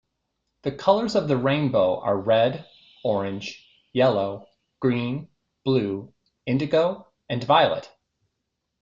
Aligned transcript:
The 0.63 0.71
colours 0.71 1.13
of 1.13 1.27
the 1.27 1.37
rainbow 1.37 1.99
are 1.99 2.17
red, 2.17 2.67
orange, 3.03 3.69
yellow, 3.93 4.47
green, 4.79 5.29
blue, 5.63 6.11
indigo, 6.47 7.05
and 7.29 7.43
violet. 7.43 7.87